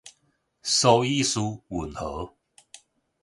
[0.63, 2.33] 蘇伊士運河